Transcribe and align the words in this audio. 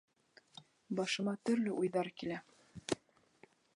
Башыма 0.99 1.35
төрлө 1.49 1.75
уйҙар 1.81 2.09
килә. 2.23 2.41